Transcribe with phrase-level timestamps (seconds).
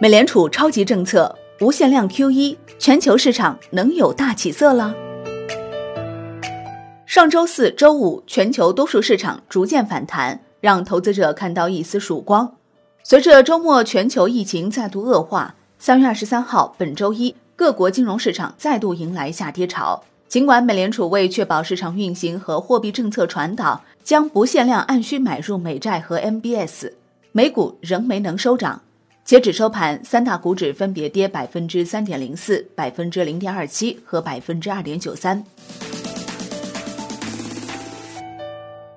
[0.00, 4.94] 美联储超级政策无限量 QE，全球市场能有大起色了？
[7.04, 12.54] 上周四周五，全球多数市场逐渐反弹，让投资者看到一丝曙光。
[13.02, 20.04] 随着周末全球疫情再度恶化，三月二十三号，本周一，各国金融市场再度迎来下跌潮。
[20.28, 26.92] 尽管美联储为确保市场运行和货币政策传导，将不限量按需买入美债和 MBS，
[27.32, 28.82] 美股仍没能收涨。
[29.28, 35.44] 截止收盘，三大股指分别跌百分之三点零四、百分之零点二七和百分之二点九三。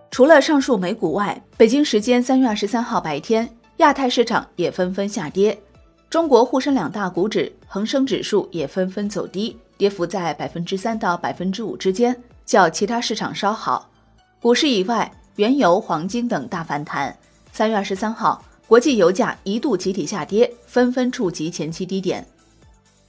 [0.10, 3.46] 除了上述美股外，北京时间三月二十三号白天，
[3.80, 5.62] 亚太市场也纷纷下跌。
[6.10, 13.92] 中国沪深两大股指、恒生指数也纷纷走低，跌幅在百分之三到百分之五之间，较其他市场稍好。
[14.42, 17.14] 股市以外，原油、黄金等大反弹。
[17.52, 18.42] 三月二十三号。
[18.72, 22.26] 国际油价一度集体下跌，纷纷触及前期低点。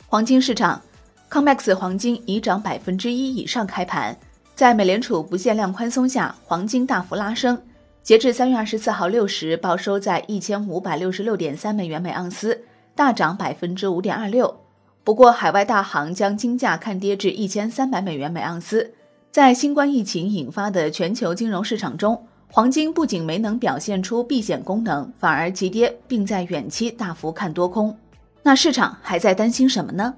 [0.08, 0.82] 黄金市场
[1.30, 4.18] ，COMEX 黄金已涨百分之一以上开盘。
[4.56, 7.56] 在美联储不限量宽松下，黄金大幅拉升。
[8.02, 12.64] 截至三月二十四号六时，报收在一千五百六十六点三美元每盎司，
[12.96, 14.62] 大涨百分之五点二六。
[15.04, 18.94] 不过，海外大行将金价看跌至一千三百美元每盎司。
[19.30, 27.96] 在新冠疫情引发的全球金融市场中，黄金不仅没能表现出避险功能，反而急跌，并在远期大幅看多空。
[28.42, 30.12] 那市场还在担心什么呢？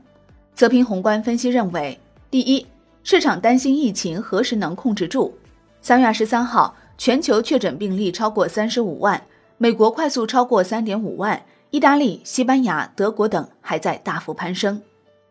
[0.53, 1.97] 泽平宏观分析认为，
[2.33, 2.67] 第一，
[3.05, 5.33] 市场担心疫情何时能控制住。
[5.81, 9.23] 三月二十三号，全球确诊病例超过三十五万，
[9.57, 11.41] 美国快速超过三点五万，
[11.71, 14.83] 意大利、西班牙、德国等还在大幅攀升。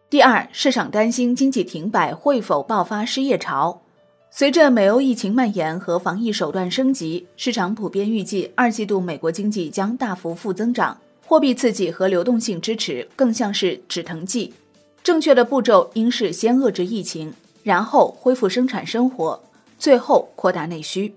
[0.10, 3.82] 第二，市场担心经济停摆会否爆发失业潮。
[4.36, 10.98] 随着美欧疫情蔓延和防疫手段升级，市场普遍预计二季度美国经济将大幅负增长。
[11.24, 14.52] 货币刺激和流动性支持更像是止疼剂。
[15.04, 17.32] 正确的步骤应是先遏制疫情，
[17.62, 19.40] 然后恢复生产生活，
[19.78, 21.14] 最后扩大内需。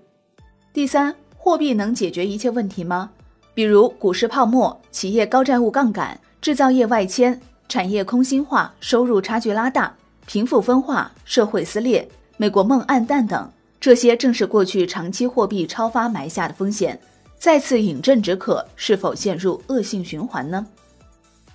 [0.71, 3.09] 第三，货币能解决一切问题吗？
[3.55, 9.91] 比如股市泡沫、企业高债务杠杆、制造业外迁、产业空心化、收入差距拉大、
[10.27, 12.07] 贫富分化、社会撕裂。
[12.39, 16.97] 美国梦暗淡等，这些正是过去长期货币超发埋下的风险。
[17.39, 20.65] 再次饮鸩止渴，是否陷入恶性循环呢？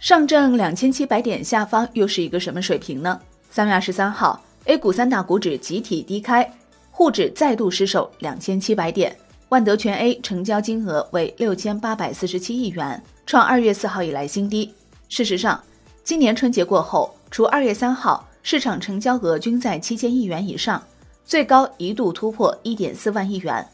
[0.01, 3.21] 上证两千七百点下方又是一个什么水平呢？
[3.49, 6.53] 三月二十三号，A 股三大股指集体低开，
[6.91, 9.17] 沪指再度失守两千七百点，
[9.51, 14.75] 万德全 A 成交金额为六千八百四十七亿元，创二月四号以来新低。
[15.09, 15.63] 事实上，
[16.03, 18.29] 今年春节过后，除二月三号。
[18.43, 20.83] 市场成交额均在七千亿元以上，
[21.25, 23.67] 最高一度突破一点四万亿元。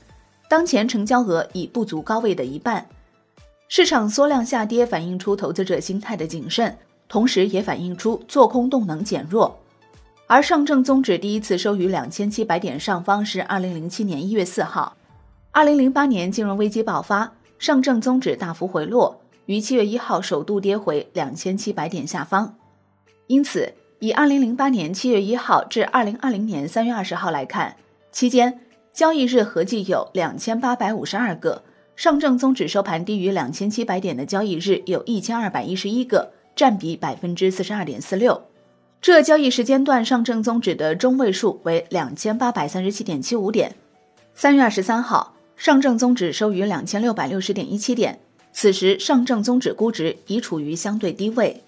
[0.49, 2.87] 当前成交额已不足高位的一半，
[3.69, 6.77] 市场缩量下跌，反映出投资者心态的谨慎，
[7.09, 9.59] 同时也反映出做空动能减弱。
[10.27, 14.95] 而上证综指第一次收于两千七百点上方是二零零七年一月四号，
[15.50, 22.55] 二零零八年金融危机爆发，上证综指大幅回落，于七月一号首度跌回两千七百点下方，
[23.27, 23.73] 因此。
[24.01, 27.75] 以二零零八年七月一号至二零二零年三月二十号来看，
[28.13, 28.61] 期间
[28.93, 31.65] 交易日合计有两千八百五十二个，
[31.97, 38.41] 上证综指收盘低于两千七百点的交易日有一千二百一十一个，占比百分之四十二点四六。
[39.01, 43.75] 这交易时间段上证综指的中位数为两千八百三十七点七五点。
[44.33, 48.21] 三月二十三号，上证综指收于两千六百六十点一七点，
[48.53, 51.65] 此时上证综指估值已处于相对低位。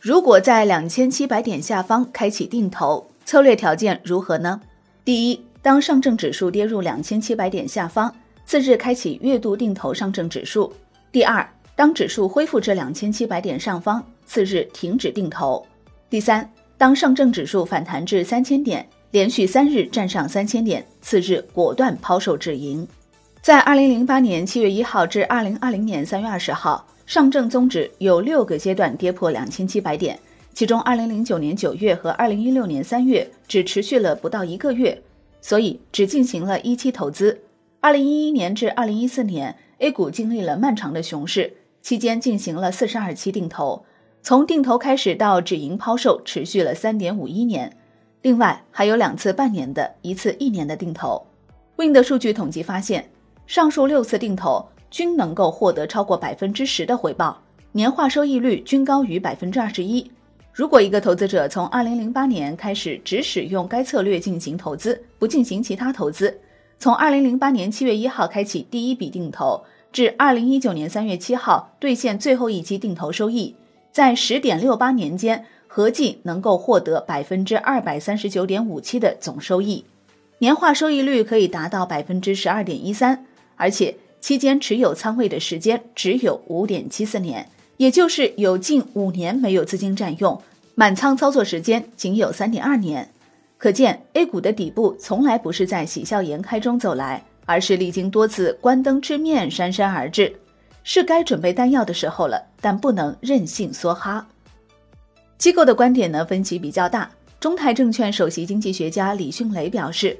[0.00, 4.58] 如果在两千七百点下方开启定投，策略条件如何呢？
[5.04, 8.10] 第一，当上证指数跌入两千七百点下方，
[8.46, 10.72] 次日开启月度定投上证指数；
[11.12, 11.46] 第二，
[11.76, 15.62] 当指数恢复至两千七百点上方，次日停止定投；
[16.08, 22.88] 第三，当上证指数反弹至三千点，连续三日站上三千点，次日果断抛售止盈。
[23.42, 26.86] 在二零零八年七月一号至二零二零年三月二十号。
[27.10, 30.16] 上证综指有六个阶段跌破两千七百点，
[30.54, 35.02] 其中二零零九年九月和二零一六年三月只持续了不到一个月，
[35.40, 37.40] 所以只进行了一期投资。
[37.80, 43.84] 二零一一年至二零一四年，A 股经历了漫长的熊市，期间进行了四十二期定投，
[44.22, 47.76] 从定投开始到止盈抛售持续了三点五一年，
[48.22, 51.26] 另外还有两次半年的，一次一年的定投。
[51.74, 53.10] Win 的数据统计发现，
[53.48, 54.64] 上述六次定投。
[54.90, 57.40] 均能够获得超过百分之十的回报，
[57.72, 60.10] 年化收益率均高于百分之二十一。
[60.52, 66.40] 如果一个投资者从二零零八年开始只使用该策略进行投资，不进行其他投资，
[66.78, 73.54] 从二零零八年七月一号开启第一笔定投，至二零一九年三月七号兑现最后一期定投收益，
[73.92, 79.84] 在十点六八年间合计能够获得百分之二百三十九点五七的总收益，
[80.38, 90.40] 年化收益率可以达到百分之十二点一三，而且期间持有仓位的时间只有五点七四年，也就是有近五年没有资金占用，
[90.74, 93.10] 满仓操作时间仅有三点二年。
[93.56, 100.34] 可见，A 股的底部从来不是在喜笑颜开中走来，而是历经多次关灯吃面姗姗而至，
[100.82, 104.26] 是该准备弹药的时候了，但不能任性梭哈。
[105.36, 107.10] 机构的观点呢分歧比较大。
[107.38, 110.14] 中泰证券首席经济学家李迅雷表示，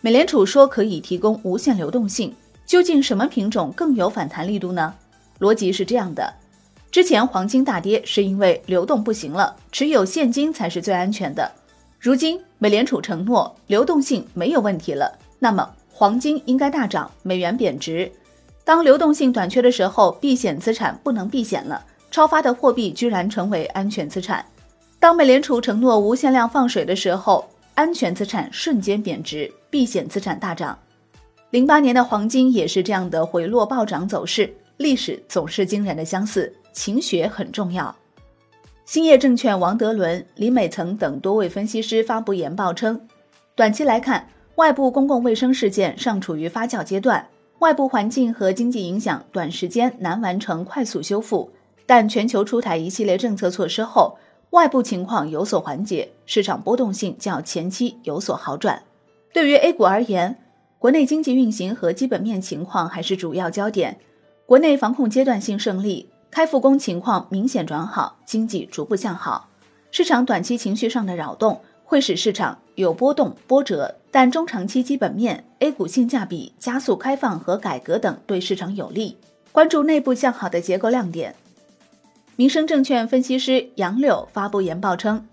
[0.00, 2.34] 美联储说可以提供无限流动性，
[2.68, 4.94] 究竟什么品种更有反弹力度呢？
[5.40, 6.30] 逻辑是这样的：
[6.90, 11.50] 之前黄金大跌是因为流动不行了，持有现金才是最安全的。
[11.98, 18.12] 如今，美联储承诺流动性没有问题了，那么黄金应该大涨，美元贬值。
[18.64, 24.44] 当流动性短缺的时候，避险资产不能避险了，超发的货币居然成为安全资产。
[25.00, 30.78] 当美联储承诺无限量放水的时候，安全资产瞬间贬值，避险资产大涨。
[31.50, 37.94] 零八年的黄金也是这样的回落暴涨走势，历史总是惊人的相似，勤学很重要。
[38.84, 43.00] 兴业证券王德伦、李美曾等多位分析师发布研报称，
[43.54, 47.26] 短期来看，外部公共卫生事件尚处于发酵阶段，
[47.60, 51.50] 外部环境和经济影响短时间难完成快速修复。
[51.86, 54.18] 但全球出台一系列政策措施后，
[54.50, 58.82] 外部情况有所缓解，市场波动性较前期有所好转。
[59.32, 60.36] 对于 A 股而言，
[60.78, 63.98] 国内经济运行和基本面情况还是主要焦点，
[64.46, 66.08] 国内防控阶段性胜利。
[66.30, 69.48] 开复工情况明显转好，经济逐步向好，
[69.90, 79.16] 市场短期情绪上的扰动会使市场有波动波折，但中长期基本面、A 股性价比、加速开放和改革等对市场有利。
[79.50, 81.34] 关注内部向好的结构亮点。
[82.36, 85.26] 民生证券分析师杨柳发布研报称，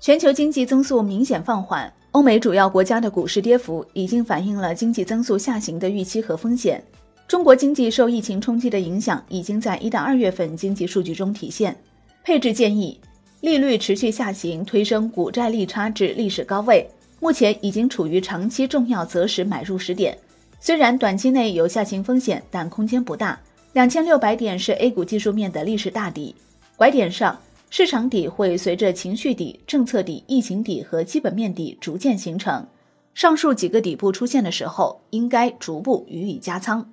[0.00, 6.82] 全球经济增速明显放缓，欧美主要国家的股市跌幅已经反映了经济增速下行的预期和风险。
[7.28, 11.76] 中国经济受疫情冲击的影响，已经在一到二月份经济数据中体现。
[12.24, 12.98] 配置建议，
[13.42, 16.88] 利率持续下行，推升股债利差至历史高位，
[17.20, 20.16] 目前已经处于长期重要择时买入时点。
[20.58, 23.38] 虽然短期内有下行风险，但空间不大。
[23.74, 26.34] 两千六百点是 A 股技术面的历史大底，
[26.76, 32.66] 拐点上，市场底会随着情绪底、政策底、疫情底和基本面底逐渐形成。
[33.12, 36.90] 上述几个底部出现的时候，应该逐步予以加仓。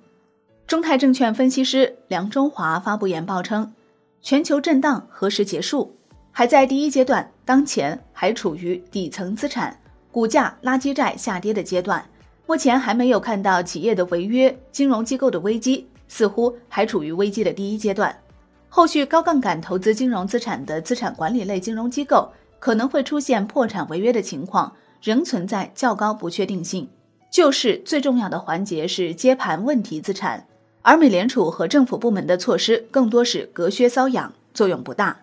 [0.66, 3.72] 中泰证券分析师梁中华发布研报称，
[4.22, 5.94] 全球震荡何时结束？
[6.32, 9.78] 还在第一阶段，当前还处于底层资产、
[10.10, 12.04] 股价、垃圾债下跌的阶段，
[12.46, 18.16] 目前还没有看到企业的违约、金融机构的危机，似乎还处于危机的第一阶段。
[18.76, 22.28] 后续高杠杆投资金融资产的资产管理类金融机构
[22.58, 26.88] 可能会出现破产违约的情况，仍存在较高不确定性。
[27.30, 30.44] 救市最重要的环节是接盘问题资产。
[30.82, 35.20] 而美联储和政府部门的措施更多是隔靴搔痒，作用不大。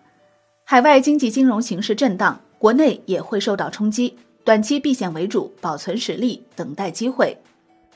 [0.64, 7.36] 海外经济金融形势震荡，国内也会受到冲击，短期避险为主，保存实力，等待机会。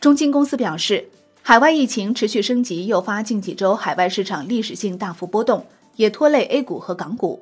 [0.00, 1.08] 中金公司表示，
[1.48, 5.64] 海外疫情持续升级，诱发近几周海外市场历史性大幅波动，
[5.94, 7.40] 也拖累 A 股和港股。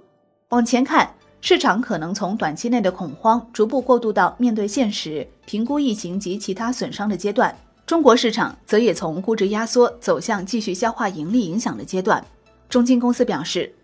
[0.50, 7.56] 往前看，市场可能从短期内的恐慌逐步过渡到面对现实、评估疫情及其他损伤的阶段。
[7.87, 12.23] 中国市场则也从估值压缩走向继续消化盈利影响的阶段。
[12.68, 13.75] 中金公司表示，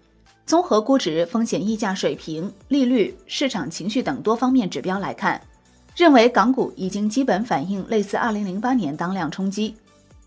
[0.45, 5.41] 综合估值、风险溢价水平、利率、市场情绪等多方面指标来看，
[5.97, 9.75] 认为港股已经基本反映类似2008年当量冲击，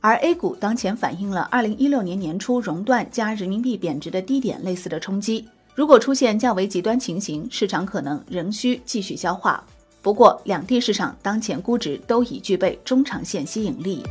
[0.06, 5.48] 而 A 股当前反映了2016年年初熔断加人民币贬值的低点类似的冲击。
[5.74, 9.64] 如果出现较为极端情形，市场可能仍需继续消化。
[10.02, 14.04] 不过，两地市场当前估值都已具备中长线吸引力。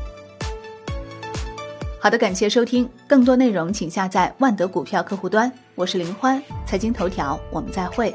[2.01, 5.53] 好的，感谢收听，更多内容请下载万德股票客户端。
[5.75, 8.15] 我是林欢，财经头条，我们再会。